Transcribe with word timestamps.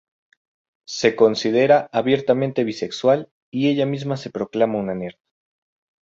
Se 0.87 1.15
considera 1.15 1.87
abiertamente 1.93 2.63
bisexual 2.63 3.31
y 3.51 3.67
ella 3.69 3.85
misma 3.85 4.17
se 4.17 4.31
proclama 4.31 4.79
una 4.79 4.95
nerd. 4.95 5.19